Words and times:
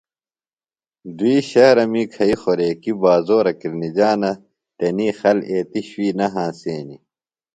دُئی 1.17 1.37
شہرہ 1.49 1.85
می 1.91 2.03
کھیئی 2.13 2.35
خوریکیۡ 2.41 2.99
بازورہ 3.01 3.53
کِرنِجانہ 3.59 4.31
تنی 4.77 5.09
خل 5.19 5.37
ایتیۡ 5.49 5.85
شُوئی 5.89 6.09
نہ 6.17 6.25
ہنسینیۡ۔ 6.33 7.01